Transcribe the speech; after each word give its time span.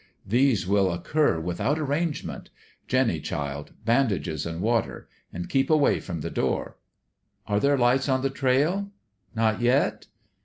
These 0.25 0.65
will 0.67 0.91
occur 0.91 1.39
without 1.39 1.77
arrangement.... 1.77 2.49
Jinny, 2.87 3.19
child 3.19 3.73
bandages 3.85 4.47
an' 4.47 4.59
water! 4.59 5.07
And 5.31 5.47
keep 5.47 5.69
away 5.69 5.99
from 5.99 6.21
the 6.21 6.31
door.... 6.31 6.75
Are 7.45 7.59
there 7.59 7.77
lights 7.77 8.09
on 8.09 8.23
the 8.23 8.31
trail? 8.31 8.89
Not 9.35 9.61
yet? 9.61 10.07